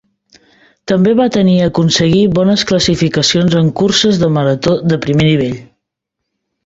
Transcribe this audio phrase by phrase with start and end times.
[0.91, 5.55] També va tenir aconseguir bones classificacions en curses de marató de primer nivell.